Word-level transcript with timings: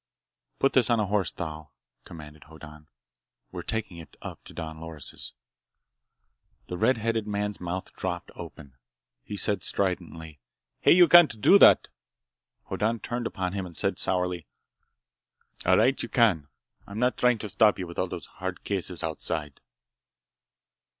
"Put 0.57 0.73
this 0.73 0.89
on 0.89 0.99
a 0.99 1.05
horse, 1.05 1.29
Thal," 1.29 1.73
commanded 2.05 2.45
Hoddan. 2.45 2.87
"We're 3.51 3.61
taking 3.61 3.97
it 3.97 4.17
up 4.19 4.43
to 4.45 4.53
Don 4.55 4.79
Loris'." 4.81 5.33
The 6.65 6.75
red 6.75 6.97
headed 6.97 7.27
man's 7.27 7.61
mouth 7.61 7.93
dropped 7.93 8.31
open. 8.33 8.73
He 9.21 9.37
said 9.37 9.61
stridently: 9.61 10.39
"Hey! 10.79 10.93
You 10.93 11.07
can't 11.07 11.39
do 11.39 11.59
that!" 11.59 11.87
Hoddan 12.63 13.01
turned 13.01 13.27
upon 13.27 13.53
him 13.53 13.67
and 13.67 13.75
he 13.75 13.79
said 13.79 13.99
sourly: 13.99 14.47
"All 15.67 15.77
right, 15.77 16.01
you 16.01 16.09
can. 16.09 16.47
I'm 16.87 16.97
not 16.97 17.15
trying 17.15 17.37
to 17.37 17.49
stop 17.49 17.77
you 17.77 17.85
with 17.85 17.99
all 17.99 18.07
those 18.07 18.25
hard 18.25 18.63
cases 18.63 19.03
outside!" 19.03 19.61